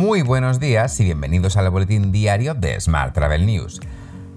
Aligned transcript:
Muy 0.00 0.22
buenos 0.22 0.60
días 0.60 0.98
y 0.98 1.04
bienvenidos 1.04 1.58
al 1.58 1.68
boletín 1.68 2.10
diario 2.10 2.54
de 2.54 2.80
Smart 2.80 3.12
Travel 3.12 3.44
News. 3.44 3.80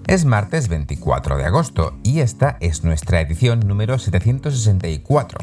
Es 0.06 0.26
martes 0.26 0.68
24 0.68 1.38
de 1.38 1.46
agosto 1.46 1.96
y 2.02 2.20
esta 2.20 2.58
es 2.60 2.84
nuestra 2.84 3.22
edición 3.22 3.60
número 3.60 3.98
764. 3.98 5.38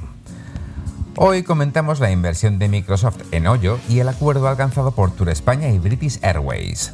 Hoy 1.16 1.42
comentamos 1.42 2.00
la 2.00 2.12
inversión 2.12 2.60
de 2.60 2.70
Microsoft 2.70 3.18
en 3.32 3.48
Hoyo 3.48 3.80
y 3.90 3.98
el 3.98 4.10
acuerdo 4.10 4.48
alcanzado 4.48 4.92
por 4.92 5.10
Tour 5.10 5.30
España 5.30 5.70
y 5.70 5.80
British 5.80 6.20
Airways. 6.22 6.94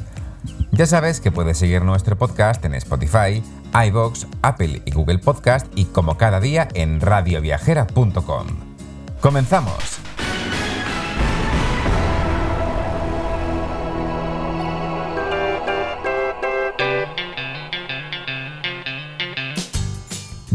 Ya 0.72 0.86
sabes 0.86 1.20
que 1.20 1.30
puedes 1.30 1.58
seguir 1.58 1.82
nuestro 1.82 2.16
podcast 2.16 2.64
en 2.64 2.72
Spotify, 2.76 3.42
iVoox, 3.88 4.24
Apple 4.40 4.80
y 4.86 4.90
Google 4.92 5.18
Podcast 5.18 5.66
y 5.74 5.84
como 5.84 6.16
cada 6.16 6.40
día 6.40 6.66
en 6.72 7.02
radioviajera.com. 7.02 8.46
¡Comenzamos! 9.20 10.07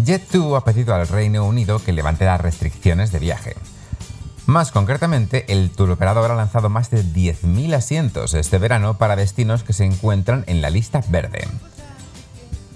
Jet2 0.03 0.57
ha 0.57 0.65
pedido 0.65 0.93
al 0.93 1.07
Reino 1.07 1.45
Unido 1.45 1.79
que 1.79 1.93
levante 1.93 2.25
las 2.25 2.41
restricciones 2.41 3.11
de 3.11 3.19
viaje. 3.19 3.55
Más 4.45 4.71
concretamente, 4.71 5.45
el 5.47 5.71
operador 5.77 6.29
ha 6.29 6.35
lanzado 6.35 6.67
más 6.67 6.89
de 6.89 7.03
10.000 7.03 7.73
asientos 7.73 8.33
este 8.33 8.57
verano 8.57 8.97
para 8.97 9.15
destinos 9.15 9.63
que 9.63 9.71
se 9.71 9.85
encuentran 9.85 10.43
en 10.47 10.61
la 10.61 10.69
lista 10.69 11.01
verde. 11.07 11.47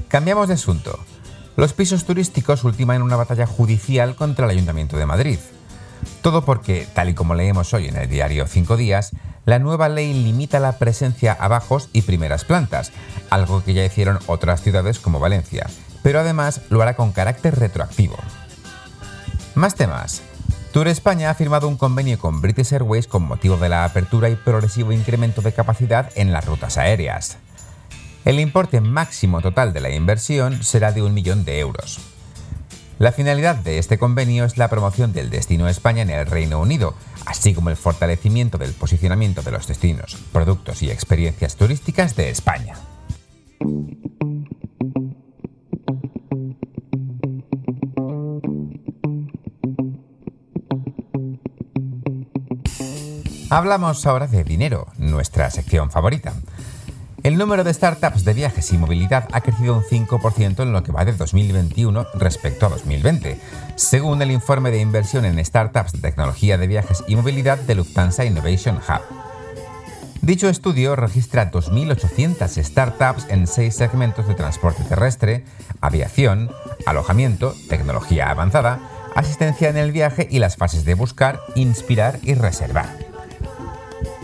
Cambiamos 0.07 0.47
de 0.47 0.53
asunto. 0.53 0.97
Los 1.57 1.73
pisos 1.73 2.05
turísticos 2.05 2.63
ultiman 2.63 3.01
una 3.01 3.17
batalla 3.17 3.45
judicial 3.45 4.15
contra 4.15 4.45
el 4.45 4.51
Ayuntamiento 4.51 4.97
de 4.97 5.05
Madrid. 5.05 5.39
Todo 6.21 6.45
porque, 6.45 6.87
tal 6.93 7.09
y 7.09 7.13
como 7.13 7.35
leemos 7.35 7.73
hoy 7.73 7.87
en 7.87 7.97
el 7.97 8.09
diario 8.09 8.47
5 8.47 8.77
días, 8.77 9.11
la 9.43 9.59
nueva 9.59 9.89
ley 9.89 10.13
limita 10.13 10.59
la 10.59 10.77
presencia 10.77 11.33
a 11.33 11.47
bajos 11.49 11.89
y 11.91 12.03
primeras 12.03 12.45
plantas, 12.45 12.93
algo 13.29 13.63
que 13.63 13.73
ya 13.73 13.83
hicieron 13.83 14.19
otras 14.27 14.61
ciudades 14.61 14.99
como 14.99 15.19
Valencia, 15.19 15.67
pero 16.07 16.21
además 16.21 16.61
lo 16.69 16.81
hará 16.81 16.95
con 16.95 17.11
carácter 17.11 17.59
retroactivo. 17.59 18.15
Más 19.55 19.75
temas. 19.75 20.21
Tour 20.71 20.87
España 20.87 21.29
ha 21.29 21.33
firmado 21.33 21.67
un 21.67 21.75
convenio 21.75 22.17
con 22.17 22.39
British 22.39 22.71
Airways 22.71 23.07
con 23.07 23.23
motivo 23.23 23.57
de 23.57 23.67
la 23.67 23.83
apertura 23.83 24.29
y 24.29 24.37
progresivo 24.37 24.93
incremento 24.93 25.41
de 25.41 25.51
capacidad 25.51 26.09
en 26.15 26.31
las 26.31 26.45
rutas 26.45 26.77
aéreas. 26.77 27.35
El 28.23 28.39
importe 28.39 28.79
máximo 28.79 29.41
total 29.41 29.73
de 29.73 29.81
la 29.81 29.89
inversión 29.89 30.63
será 30.63 30.93
de 30.93 31.01
un 31.01 31.13
millón 31.13 31.43
de 31.43 31.59
euros. 31.59 31.99
La 32.99 33.11
finalidad 33.11 33.57
de 33.57 33.77
este 33.77 33.97
convenio 33.97 34.45
es 34.45 34.57
la 34.57 34.69
promoción 34.69 35.11
del 35.11 35.29
destino 35.29 35.67
España 35.67 36.03
en 36.03 36.11
el 36.11 36.25
Reino 36.25 36.61
Unido, 36.61 36.95
así 37.25 37.53
como 37.53 37.69
el 37.69 37.75
fortalecimiento 37.75 38.57
del 38.57 38.71
posicionamiento 38.71 39.41
de 39.41 39.51
los 39.51 39.67
destinos, 39.67 40.15
productos 40.31 40.81
y 40.83 40.89
experiencias 40.89 41.57
turísticas 41.57 42.15
de 42.15 42.29
España. 42.29 42.75
Hablamos 53.49 54.05
ahora 54.05 54.27
de 54.27 54.43
dinero, 54.43 54.87
nuestra 54.97 55.49
sección 55.49 55.89
favorita. 55.89 56.33
El 57.23 57.37
número 57.37 57.63
de 57.63 57.73
startups 57.73 58.25
de 58.25 58.33
viajes 58.33 58.73
y 58.73 58.77
movilidad 58.77 59.29
ha 59.31 59.39
crecido 59.39 59.77
un 59.77 59.83
5% 59.83 60.63
en 60.63 60.73
lo 60.73 60.83
que 60.83 60.91
va 60.91 61.05
de 61.05 61.13
2021 61.13 62.07
respecto 62.15 62.65
a 62.65 62.69
2020, 62.69 63.39
según 63.75 64.21
el 64.21 64.31
informe 64.31 64.69
de 64.69 64.81
inversión 64.81 65.23
en 65.23 65.43
startups 65.43 65.93
de 65.93 65.99
tecnología 65.99 66.57
de 66.57 66.67
viajes 66.67 67.05
y 67.07 67.15
movilidad 67.15 67.57
de 67.57 67.75
Lufthansa 67.75 68.25
Innovation 68.25 68.77
Hub. 68.77 69.01
Dicho 70.21 70.49
estudio 70.49 70.97
registra 70.97 71.49
2.800 71.49 72.61
startups 72.61 73.27
en 73.29 73.47
seis 73.47 73.75
segmentos 73.75 74.27
de 74.27 74.35
transporte 74.35 74.83
terrestre, 74.83 75.45
aviación, 75.79 76.51
alojamiento, 76.85 77.55
tecnología 77.69 78.29
avanzada, 78.29 78.81
asistencia 79.15 79.69
en 79.69 79.77
el 79.77 79.93
viaje 79.93 80.27
y 80.29 80.39
las 80.39 80.57
fases 80.57 80.83
de 80.83 80.95
buscar, 80.95 81.39
inspirar 81.55 82.19
y 82.23 82.33
reservar. 82.33 83.06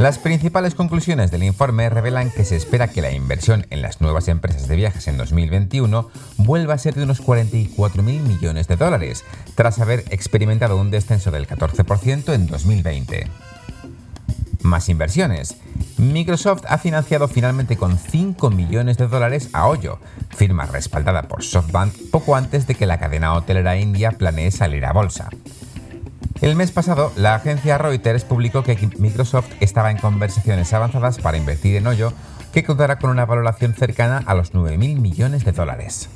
Las 0.03 0.19
principales 0.19 0.75
conclusiones 0.75 1.31
del 1.31 1.44
informe 1.44 1.90
revelan 1.90 2.30
que 2.30 2.44
se 2.44 2.58
espera 2.58 2.90
que 2.90 3.02
la 3.02 3.12
inversión 3.12 3.66
en 3.69 3.81
las 3.81 4.02
nuevas 4.02 4.28
empresas 4.28 4.68
de 4.68 4.75
viajes 4.75 5.08
en 5.08 5.16
2021 5.16 6.09
vuelva 6.36 6.74
a 6.74 6.78
ser 6.78 6.94
de 6.96 7.03
unos 7.03 7.24
44.000 7.24 8.03
millones 8.03 8.68
de 8.68 8.75
dólares, 8.75 9.24
tras 9.56 9.80
haber 9.80 10.03
experimentado 10.09 10.75
un 10.75 10.92
descenso 10.92 11.31
del 11.31 11.47
14% 11.47 12.34
en 12.34 12.47
2020. 12.47 13.28
Más 14.62 14.90
inversiones. 14.90 15.56
Microsoft 15.97 16.66
ha 16.68 16.80
financiado 16.80 17.30
finalmente 17.30 17.78
con 17.78 17.97
5 17.97 18.50
millones 18.50 18.97
de 18.97 19.08
dólares 19.08 19.52
a 19.53 19.68
Hoyo, 19.68 20.00
firma 20.36 20.66
respaldada 20.66 21.30
por 21.30 21.44
SoftBank 21.44 21.94
poco 22.12 22.36
antes 22.36 22.68
de 22.68 22.75
que 22.75 22.88
la 22.88 23.00
cadena 23.00 23.36
hotelera 23.36 23.78
india 23.78 24.12
planee 24.12 24.52
salir 24.52 24.84
a 24.84 24.92
bolsa. 24.92 25.30
El 26.44 26.58
mes 26.58 26.72
pasado, 26.72 27.14
la 27.16 27.36
agencia 27.36 27.78
Reuters 27.78 28.26
publicó 28.26 28.64
que 28.64 28.90
Microsoft 28.98 29.48
estaba 29.62 29.92
en 29.92 29.98
conversaciones 29.98 30.74
avanzadas 30.74 31.18
para 31.20 31.38
invertir 31.38 31.78
en 31.78 31.88
Hoyo, 31.88 32.12
que 32.52 32.66
contará 32.66 33.00
con 33.00 33.12
una 33.12 33.26
valoración 33.26 33.74
cercana 33.74 34.22
a 34.26 34.34
los 34.34 34.52
9.000 34.54 35.00
millones 35.00 35.46
de 35.46 35.54
dólares. 35.54 36.09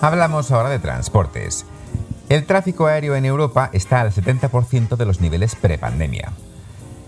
Hablamos 0.00 0.50
ahora 0.50 0.70
de 0.70 0.80
transportes. 0.80 1.64
El 2.28 2.46
tráfico 2.46 2.88
aéreo 2.88 3.14
en 3.14 3.26
Europa 3.26 3.70
está 3.72 4.00
al 4.00 4.10
70% 4.10 4.96
de 4.96 5.06
los 5.06 5.20
niveles 5.20 5.54
prepandemia. 5.54 6.32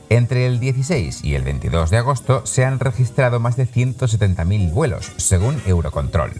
Entre 0.08 0.46
el 0.46 0.60
16 0.60 1.24
y 1.24 1.34
el 1.34 1.42
22 1.42 1.90
de 1.90 1.96
agosto 1.96 2.46
se 2.46 2.64
han 2.64 2.78
registrado 2.78 3.40
más 3.40 3.56
de 3.56 3.66
170.000 3.66 4.72
vuelos, 4.72 5.10
según 5.16 5.60
Eurocontrol. 5.66 6.30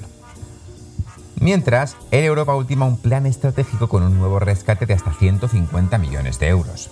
Mientras, 1.43 1.97
Air 2.13 2.23
Europa 2.27 2.55
ultima 2.55 2.87
un 2.87 2.97
plan 2.97 3.27
estratégico 3.27 3.89
con 3.89 4.05
un 4.05 4.17
nuevo 4.17 4.39
rescate 4.39 4.87
de 4.87 4.95
hasta 4.95 5.13
150 5.13 5.99
millones 5.99 6.39
de 6.39 6.47
euros. 6.47 6.89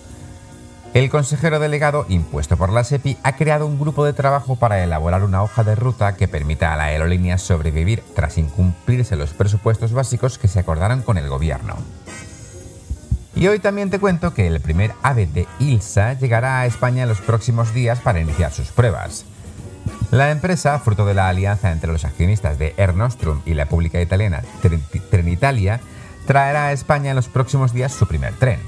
El 0.93 1.09
consejero 1.09 1.57
delegado, 1.57 2.05
impuesto 2.09 2.57
por 2.57 2.69
la 2.69 2.83
SEPI, 2.83 3.15
ha 3.23 3.37
creado 3.37 3.65
un 3.65 3.79
grupo 3.79 4.03
de 4.03 4.11
trabajo 4.11 4.57
para 4.57 4.83
elaborar 4.83 5.23
una 5.23 5.41
hoja 5.41 5.63
de 5.63 5.75
ruta 5.75 6.17
que 6.17 6.27
permita 6.27 6.73
a 6.73 6.75
la 6.75 6.83
aerolínea 6.83 7.37
sobrevivir 7.37 8.03
tras 8.13 8.37
incumplirse 8.37 9.15
los 9.15 9.29
presupuestos 9.29 9.93
básicos 9.93 10.37
que 10.37 10.49
se 10.49 10.59
acordaron 10.59 11.01
con 11.01 11.17
el 11.17 11.29
gobierno. 11.29 11.77
Y 13.33 13.47
hoy 13.47 13.59
también 13.59 13.89
te 13.89 13.99
cuento 13.99 14.33
que 14.33 14.47
el 14.47 14.59
primer 14.59 14.91
AVE 15.01 15.27
de 15.27 15.47
ILSA 15.59 16.19
llegará 16.19 16.59
a 16.59 16.65
España 16.65 17.03
en 17.03 17.09
los 17.09 17.21
próximos 17.21 17.73
días 17.73 18.01
para 18.01 18.19
iniciar 18.19 18.51
sus 18.51 18.67
pruebas. 18.67 19.23
La 20.11 20.29
empresa, 20.29 20.77
fruto 20.79 21.05
de 21.05 21.13
la 21.13 21.29
alianza 21.29 21.71
entre 21.71 21.89
los 21.89 22.03
accionistas 22.03 22.59
de 22.59 22.73
Air 22.75 22.95
Nostrum 22.95 23.41
y 23.45 23.53
la 23.53 23.67
pública 23.67 24.01
italiana 24.01 24.43
Trenitalia, 25.09 25.79
traerá 26.27 26.65
a 26.65 26.71
España 26.73 27.11
en 27.11 27.15
los 27.15 27.29
próximos 27.29 27.71
días 27.71 27.93
su 27.93 28.05
primer 28.07 28.33
tren. 28.33 28.59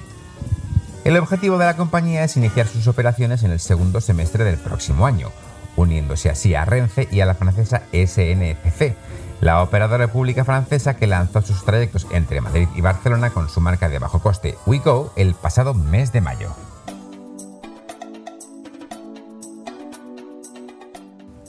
El 1.03 1.17
objetivo 1.17 1.57
de 1.57 1.65
la 1.65 1.75
compañía 1.75 2.23
es 2.23 2.37
iniciar 2.37 2.67
sus 2.67 2.87
operaciones 2.87 3.43
en 3.43 3.51
el 3.51 3.59
segundo 3.59 3.99
semestre 3.99 4.45
del 4.45 4.57
próximo 4.57 5.05
año, 5.05 5.31
uniéndose 5.75 6.29
así 6.29 6.55
a 6.55 6.63
Renfe 6.63 7.09
y 7.11 7.19
a 7.19 7.25
la 7.25 7.35
francesa 7.35 7.83
SNCC, 7.91 8.95
la 9.41 9.61
operadora 9.61 10.07
pública 10.07 10.45
francesa 10.45 10.95
que 10.95 11.07
lanzó 11.07 11.41
sus 11.41 11.65
trayectos 11.65 12.07
entre 12.11 12.39
Madrid 12.39 12.69
y 12.73 12.79
Barcelona 12.79 13.31
con 13.31 13.49
su 13.49 13.59
marca 13.59 13.89
de 13.89 13.99
bajo 13.99 14.19
coste 14.19 14.57
WeGo 14.65 15.11
el 15.17 15.33
pasado 15.33 15.73
mes 15.73 16.13
de 16.13 16.21
mayo. 16.21 16.55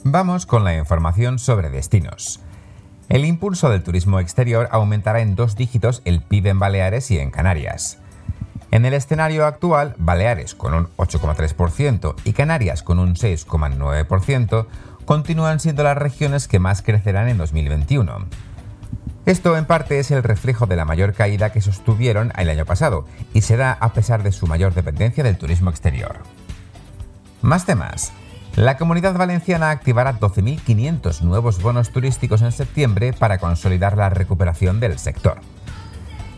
Vamos 0.07 0.45
con 0.45 0.63
la 0.63 0.75
información 0.75 1.39
sobre 1.39 1.71
destinos. 1.71 2.39
El 3.09 3.25
impulso 3.25 3.71
del 3.71 3.81
turismo 3.81 4.19
exterior 4.19 4.69
aumentará 4.71 5.19
en 5.21 5.35
dos 5.35 5.55
dígitos 5.55 6.03
el 6.05 6.21
PIB 6.21 6.45
en 6.45 6.59
Baleares 6.59 7.09
y 7.09 7.17
en 7.17 7.31
Canarias. 7.31 7.97
En 8.69 8.85
el 8.85 8.93
escenario 8.93 9.47
actual, 9.47 9.95
Baleares 9.97 10.53
con 10.53 10.75
un 10.75 10.89
8,3% 10.97 12.13
y 12.23 12.33
Canarias 12.33 12.83
con 12.83 12.99
un 12.99 13.15
6,9% 13.15 14.67
continúan 15.05 15.59
siendo 15.59 15.81
las 15.81 15.97
regiones 15.97 16.47
que 16.47 16.59
más 16.59 16.83
crecerán 16.83 17.27
en 17.27 17.39
2021. 17.39 18.27
Esto 19.25 19.57
en 19.57 19.65
parte 19.65 19.97
es 19.97 20.11
el 20.11 20.21
reflejo 20.21 20.67
de 20.67 20.75
la 20.75 20.85
mayor 20.85 21.13
caída 21.13 21.51
que 21.51 21.61
sostuvieron 21.61 22.31
el 22.37 22.51
año 22.51 22.65
pasado 22.65 23.07
y 23.33 23.41
se 23.41 23.57
da 23.57 23.71
a 23.71 23.93
pesar 23.93 24.21
de 24.21 24.31
su 24.31 24.45
mayor 24.45 24.75
dependencia 24.75 25.23
del 25.23 25.39
turismo 25.39 25.71
exterior. 25.71 26.19
Más 27.41 27.65
temas. 27.65 28.13
La 28.55 28.77
Comunidad 28.77 29.17
Valenciana 29.17 29.69
activará 29.69 30.17
12.500 30.17 31.21
nuevos 31.21 31.61
bonos 31.61 31.89
turísticos 31.89 32.41
en 32.41 32.53
septiembre 32.53 33.11
para 33.11 33.37
consolidar 33.37 33.97
la 33.97 34.09
recuperación 34.09 34.79
del 34.79 34.97
sector. 34.97 35.41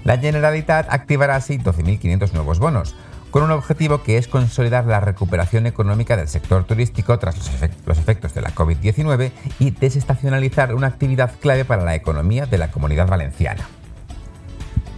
La 0.04 0.18
Generalitat 0.18 0.88
activará 0.90 1.36
así 1.36 1.60
12.500 1.60 2.34
nuevos 2.34 2.58
bonos, 2.58 2.96
con 3.30 3.44
un 3.44 3.52
objetivo 3.52 4.02
que 4.02 4.18
es 4.18 4.28
consolidar 4.28 4.88
la 4.88 5.00
recuperación 5.00 5.68
económica 5.68 6.18
del 6.18 6.28
sector 6.28 6.64
turístico 6.64 7.19
tras 7.19 7.38
los, 7.38 8.00
efectos 8.00 8.34
de 8.34 8.42
la 8.42 8.50
COVID-19 8.50 9.31
y 9.60 9.69
desestacionalizar 9.69 10.74
una 10.74 10.88
actividad 10.88 11.34
clave 11.40 11.66
para 11.66 11.84
la 11.84 11.94
economía 11.94 12.48
de 12.48 12.58
la 12.58 12.72
comunidad 12.72 13.08
valenciana. 13.08 13.68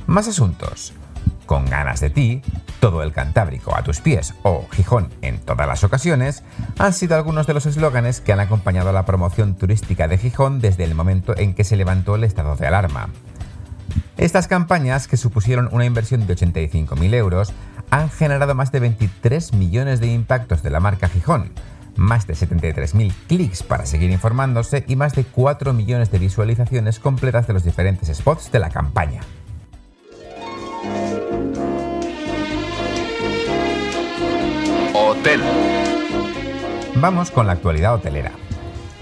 Más 0.07 0.29
asuntos. 0.29 0.93
Con 1.49 1.65
ganas 1.65 1.99
de 1.99 2.11
ti, 2.11 2.43
todo 2.79 3.01
el 3.01 3.11
Cantábrico 3.11 3.75
a 3.75 3.81
tus 3.81 4.01
pies 4.01 4.35
o 4.43 4.67
Gijón 4.69 5.09
en 5.23 5.39
todas 5.39 5.67
las 5.67 5.83
ocasiones, 5.83 6.43
han 6.77 6.93
sido 6.93 7.15
algunos 7.15 7.47
de 7.47 7.55
los 7.55 7.65
eslóganes 7.65 8.21
que 8.21 8.31
han 8.31 8.39
acompañado 8.39 8.93
la 8.93 9.03
promoción 9.03 9.55
turística 9.55 10.07
de 10.07 10.19
Gijón 10.19 10.59
desde 10.59 10.83
el 10.83 10.93
momento 10.93 11.35
en 11.35 11.55
que 11.55 11.63
se 11.63 11.75
levantó 11.75 12.13
el 12.13 12.23
estado 12.23 12.55
de 12.55 12.67
alarma. 12.67 13.09
Estas 14.17 14.47
campañas, 14.47 15.07
que 15.07 15.17
supusieron 15.17 15.69
una 15.71 15.85
inversión 15.85 16.27
de 16.27 16.35
85.000 16.35 17.15
euros, 17.15 17.51
han 17.89 18.11
generado 18.11 18.53
más 18.53 18.71
de 18.71 18.81
23 18.81 19.53
millones 19.55 19.99
de 19.99 20.05
impactos 20.05 20.61
de 20.61 20.69
la 20.69 20.79
marca 20.79 21.09
Gijón, 21.09 21.51
más 21.95 22.27
de 22.27 22.35
73.000 22.35 23.11
clics 23.27 23.63
para 23.63 23.87
seguir 23.87 24.11
informándose 24.11 24.85
y 24.87 24.95
más 24.95 25.15
de 25.15 25.23
4 25.23 25.73
millones 25.73 26.11
de 26.11 26.19
visualizaciones 26.19 26.99
completas 26.99 27.47
de 27.47 27.53
los 27.53 27.63
diferentes 27.63 28.15
spots 28.15 28.51
de 28.51 28.59
la 28.59 28.69
campaña. 28.69 29.21
Vamos 37.01 37.31
con 37.31 37.47
la 37.47 37.53
actualidad 37.53 37.93
hotelera. 37.93 38.33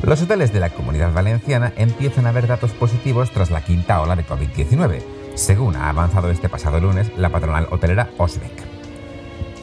Los 0.04 0.22
hoteles 0.22 0.54
de 0.54 0.60
la 0.60 0.70
comunidad 0.70 1.12
valenciana 1.12 1.74
empiezan 1.78 2.28
a 2.28 2.32
ver 2.32 2.46
datos 2.46 2.72
positivos 2.74 3.32
tras 3.32 3.50
la 3.50 3.62
quinta 3.62 4.00
ola 4.02 4.16
de 4.16 4.24
COVID-19, 4.24 5.02
según 5.34 5.76
ha 5.76 5.90
avanzado 5.90 6.30
este 6.30 6.48
pasado 6.48 6.80
lunes 6.80 7.12
la 7.18 7.30
patronal 7.30 7.68
hotelera 7.72 8.12
Osbeck. 8.20 8.52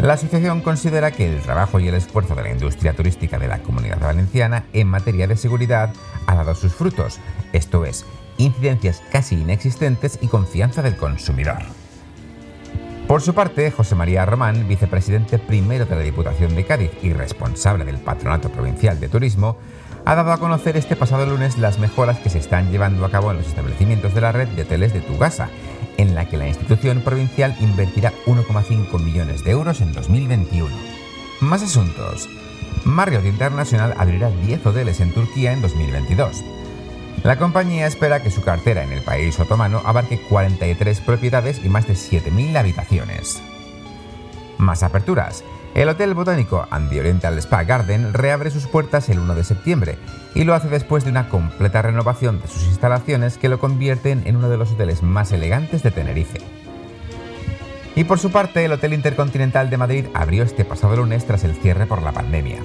La 0.01 0.15
asociación 0.15 0.63
considera 0.63 1.13
que 1.13 1.33
el 1.33 1.43
trabajo 1.43 1.79
y 1.79 1.87
el 1.87 1.95
esfuerzo 1.95 2.35
de 2.35 2.43
la 2.43 2.51
industria 2.51 2.95
turística 2.95 3.39
de 3.39 3.47
la 3.47 3.61
comunidad 3.61 4.01
valenciana 4.01 4.65
en 4.73 4.89
materia 4.89 5.29
de 5.29 5.37
seguridad 5.37 5.93
ha 6.27 6.35
dado 6.35 6.57
sus 6.57 6.75
frutos, 6.75 7.21
esto 7.53 7.85
es, 7.85 8.05
incidencias 8.37 9.01
casi 9.13 9.37
inexistentes 9.37 10.19
y 10.21 10.27
confianza 10.27 10.83
del 10.83 10.97
consumidor. 10.97 11.84
Por 13.07 13.21
su 13.21 13.35
parte, 13.35 13.71
José 13.71 13.95
María 13.95 14.25
Román, 14.25 14.67
vicepresidente 14.67 15.39
primero 15.39 15.85
de 15.85 15.95
la 15.95 16.01
Diputación 16.01 16.55
de 16.55 16.65
Cádiz 16.65 16.91
y 17.03 17.13
responsable 17.13 17.85
del 17.85 17.99
Patronato 17.99 18.49
Provincial 18.49 18.99
de 18.99 19.11
Turismo, 19.11 19.59
ha 20.07 20.15
dado 20.15 20.33
a 20.33 20.39
conocer 20.39 20.79
este 20.79 20.97
pasado 20.97 21.27
lunes 21.27 21.59
las 21.59 21.79
mejoras 21.79 22.19
que 22.19 22.31
se 22.31 22.39
están 22.39 22.73
llevando 22.73 23.05
a 23.05 23.11
cabo 23.11 23.31
en 23.31 23.37
los 23.37 23.47
establecimientos 23.47 24.15
de 24.15 24.23
la 24.23 24.33
red 24.33 24.49
de 24.49 24.63
hoteles 24.63 24.95
de 24.95 25.01
Tugasa, 25.01 25.51
en 25.99 26.15
la 26.15 26.29
que 26.29 26.39
la 26.39 26.49
institución 26.49 27.03
provincial 27.03 27.55
invertirá 27.61 28.11
1,5 28.25 28.99
millones 28.99 29.45
de 29.45 29.51
euros 29.51 29.83
en 29.83 29.93
2021. 29.93 30.75
Más 31.41 31.63
asuntos. 31.63 32.29
Marriott 32.85 33.27
International 33.27 33.95
abrirá 33.99 34.31
10 34.31 34.65
hoteles 34.65 35.01
en 35.01 35.13
Turquía 35.13 35.53
en 35.53 35.61
2022. 35.61 36.43
La 37.23 37.39
compañía 37.39 37.87
espera 37.87 38.23
que 38.23 38.31
su 38.31 38.43
cartera 38.43 38.83
en 38.83 38.93
el 38.93 39.03
país 39.03 39.39
otomano 39.41 39.81
abarque 39.85 40.21
43 40.29 41.01
propiedades 41.01 41.65
y 41.65 41.69
más 41.69 41.87
de 41.87 41.95
7.000 41.95 42.57
habitaciones. 42.57 43.43
Más 44.59 44.83
aperturas. 44.83 45.43
El 45.75 45.89
Hotel 45.89 46.15
Botánico 46.15 46.67
and 46.71 46.93
Oriental 46.97 47.37
Spa 47.39 47.65
Garden 47.65 48.13
reabre 48.13 48.51
sus 48.51 48.67
puertas 48.67 49.09
el 49.09 49.19
1 49.19 49.35
de 49.35 49.43
septiembre 49.43 49.99
y 50.35 50.45
lo 50.45 50.55
hace 50.55 50.69
después 50.69 51.05
de 51.05 51.11
una 51.11 51.29
completa 51.29 51.83
renovación 51.83 52.41
de 52.41 52.47
sus 52.47 52.65
instalaciones 52.65 53.39
que 53.39 53.49
lo 53.49 53.59
convierten 53.59 54.23
en 54.27 54.37
uno 54.37 54.49
de 54.49 54.57
los 54.57 54.73
hoteles 54.73 55.03
más 55.03 55.33
elegantes 55.33 55.83
de 55.83 55.91
Tenerife. 55.91 56.39
Y 57.97 58.05
por 58.05 58.19
su 58.19 58.31
parte, 58.31 58.65
el 58.65 58.73
Hotel 58.73 58.93
Intercontinental 58.93 59.71
de 59.71 59.77
Madrid 59.77 60.07
abrió 60.15 60.43
este 60.43 60.65
pasado 60.65 60.97
lunes 60.97 61.25
tras 61.27 61.45
el 61.45 61.55
cierre 61.55 61.87
por 61.87 62.03
la 62.03 62.13
pandemia. 62.13 62.59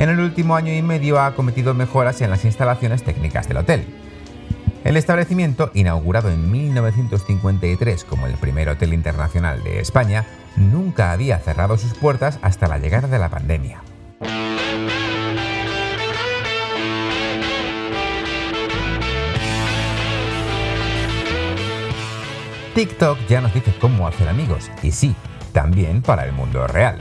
En 0.00 0.08
el 0.08 0.18
último 0.18 0.56
año 0.56 0.72
y 0.72 0.80
medio 0.80 1.20
ha 1.20 1.34
cometido 1.34 1.74
mejoras 1.74 2.22
en 2.22 2.30
las 2.30 2.46
instalaciones 2.46 3.02
técnicas 3.02 3.46
del 3.48 3.58
hotel. 3.58 3.84
El 4.82 4.96
establecimiento, 4.96 5.70
inaugurado 5.74 6.30
en 6.30 6.50
1953 6.50 8.04
como 8.04 8.26
el 8.26 8.32
primer 8.36 8.70
hotel 8.70 8.94
internacional 8.94 9.62
de 9.62 9.78
España, 9.78 10.24
nunca 10.56 11.12
había 11.12 11.38
cerrado 11.38 11.76
sus 11.76 11.92
puertas 11.92 12.38
hasta 12.40 12.66
la 12.66 12.78
llegada 12.78 13.08
de 13.08 13.18
la 13.18 13.28
pandemia. 13.28 13.82
TikTok 22.74 23.18
ya 23.28 23.42
nos 23.42 23.52
dice 23.52 23.74
cómo 23.78 24.08
hacer 24.08 24.30
amigos, 24.30 24.70
y 24.82 24.92
sí, 24.92 25.14
también 25.52 26.00
para 26.00 26.24
el 26.24 26.32
mundo 26.32 26.66
real. 26.66 26.96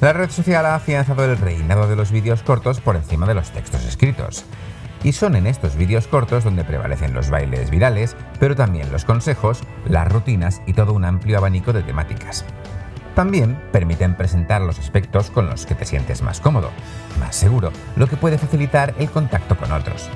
La 0.00 0.12
red 0.12 0.30
social 0.30 0.66
ha 0.66 0.74
afianzado 0.74 1.24
el 1.24 1.38
reinado 1.38 1.88
de 1.88 1.96
los 1.96 2.10
vídeos 2.10 2.42
cortos 2.42 2.80
por 2.80 2.96
encima 2.96 3.26
de 3.26 3.32
los 3.32 3.50
textos 3.50 3.82
escritos. 3.84 4.44
Y 5.02 5.12
son 5.12 5.36
en 5.36 5.46
estos 5.46 5.74
vídeos 5.76 6.06
cortos 6.06 6.44
donde 6.44 6.64
prevalecen 6.64 7.14
los 7.14 7.30
bailes 7.30 7.70
virales, 7.70 8.14
pero 8.38 8.54
también 8.54 8.92
los 8.92 9.06
consejos, 9.06 9.60
las 9.86 10.12
rutinas 10.12 10.60
y 10.66 10.74
todo 10.74 10.92
un 10.92 11.06
amplio 11.06 11.38
abanico 11.38 11.72
de 11.72 11.82
temáticas. 11.82 12.44
También 13.14 13.58
permiten 13.72 14.14
presentar 14.16 14.60
los 14.60 14.78
aspectos 14.78 15.30
con 15.30 15.46
los 15.46 15.64
que 15.64 15.74
te 15.74 15.86
sientes 15.86 16.20
más 16.20 16.40
cómodo, 16.40 16.70
más 17.18 17.34
seguro, 17.34 17.72
lo 17.96 18.06
que 18.06 18.18
puede 18.18 18.36
facilitar 18.36 18.94
el 18.98 19.10
contacto 19.10 19.56
con 19.56 19.72
otros. 19.72 20.10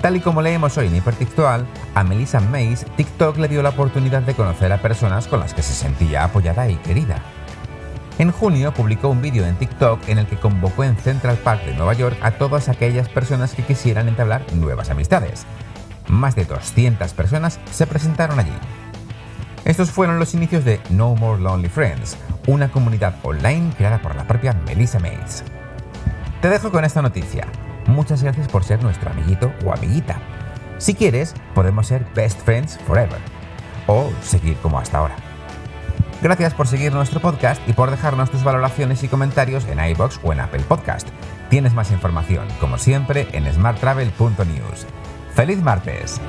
Tal 0.00 0.16
y 0.16 0.20
como 0.20 0.40
leemos 0.40 0.78
hoy 0.78 0.86
en 0.86 0.96
Hipertextual, 0.96 1.66
a 1.94 2.04
Melissa 2.04 2.40
Mays 2.40 2.86
TikTok 2.96 3.36
le 3.36 3.48
dio 3.48 3.62
la 3.62 3.70
oportunidad 3.70 4.22
de 4.22 4.32
conocer 4.32 4.72
a 4.72 4.80
personas 4.80 5.26
con 5.26 5.40
las 5.40 5.52
que 5.52 5.62
se 5.62 5.74
sentía 5.74 6.24
apoyada 6.24 6.70
y 6.70 6.76
querida. 6.76 7.20
En 8.18 8.32
junio 8.32 8.74
publicó 8.74 9.08
un 9.08 9.22
vídeo 9.22 9.46
en 9.46 9.54
TikTok 9.54 10.08
en 10.08 10.18
el 10.18 10.26
que 10.26 10.36
convocó 10.36 10.82
en 10.82 10.96
Central 10.96 11.36
Park 11.36 11.64
de 11.64 11.74
Nueva 11.74 11.92
York 11.92 12.16
a 12.20 12.32
todas 12.32 12.68
aquellas 12.68 13.08
personas 13.08 13.54
que 13.54 13.62
quisieran 13.62 14.08
entablar 14.08 14.42
nuevas 14.54 14.90
amistades. 14.90 15.46
Más 16.08 16.34
de 16.34 16.44
200 16.44 17.12
personas 17.14 17.60
se 17.70 17.86
presentaron 17.86 18.40
allí. 18.40 18.52
Estos 19.64 19.92
fueron 19.92 20.18
los 20.18 20.34
inicios 20.34 20.64
de 20.64 20.80
No 20.90 21.14
More 21.14 21.40
Lonely 21.40 21.68
Friends, 21.68 22.16
una 22.48 22.72
comunidad 22.72 23.14
online 23.22 23.72
creada 23.76 24.02
por 24.02 24.16
la 24.16 24.26
propia 24.26 24.52
Melissa 24.66 24.98
Mays. 24.98 25.44
Te 26.42 26.48
dejo 26.48 26.72
con 26.72 26.84
esta 26.84 27.02
noticia. 27.02 27.46
Muchas 27.86 28.24
gracias 28.24 28.48
por 28.48 28.64
ser 28.64 28.82
nuestro 28.82 29.10
amiguito 29.10 29.52
o 29.64 29.72
amiguita. 29.72 30.18
Si 30.78 30.94
quieres, 30.94 31.34
podemos 31.54 31.86
ser 31.86 32.04
best 32.16 32.40
friends 32.40 32.78
forever. 32.84 33.18
O 33.86 34.10
seguir 34.22 34.56
como 34.56 34.78
hasta 34.78 34.98
ahora. 34.98 35.27
Gracias 36.20 36.52
por 36.52 36.66
seguir 36.66 36.92
nuestro 36.92 37.20
podcast 37.20 37.60
y 37.68 37.72
por 37.72 37.90
dejarnos 37.90 38.30
tus 38.30 38.42
valoraciones 38.42 39.04
y 39.04 39.08
comentarios 39.08 39.64
en 39.66 39.78
iBox 39.90 40.18
o 40.24 40.32
en 40.32 40.40
Apple 40.40 40.64
Podcast. 40.68 41.08
Tienes 41.48 41.74
más 41.74 41.92
información, 41.92 42.46
como 42.60 42.76
siempre, 42.78 43.28
en 43.32 43.52
smarttravel.news. 43.52 44.86
¡Feliz 45.34 45.62
martes! 45.62 46.20